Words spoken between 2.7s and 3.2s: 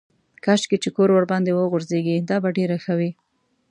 ښه وي.